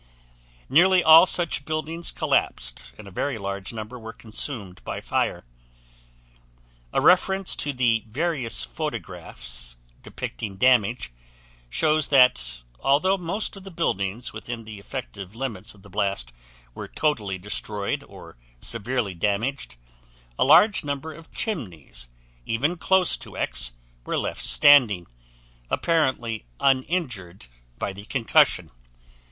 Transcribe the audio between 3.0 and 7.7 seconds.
a very large number were consumed by fire. A reference